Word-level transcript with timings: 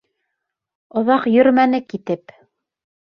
Оҙаҡ 1.01 1.27
йөрөмәне 1.31 1.81
китеп. 1.93 2.33